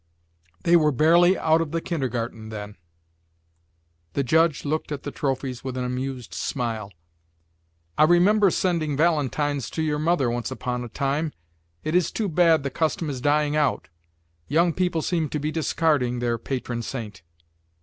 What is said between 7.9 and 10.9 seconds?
"I remember sending valentines to your mother once upon a